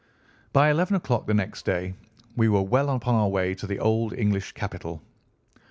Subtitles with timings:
[0.51, 1.93] By eleven o'clock the next day
[2.35, 5.03] we were well upon our way to the old English capital.